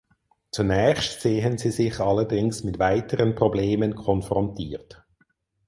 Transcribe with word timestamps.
Zunächst 0.49 1.21
sehen 1.21 1.59
sie 1.59 1.69
sich 1.69 1.99
allerdings 1.99 2.63
mit 2.63 2.79
weiteren 2.79 3.35
Problemen 3.35 3.93
konfrontiert. 3.93 5.05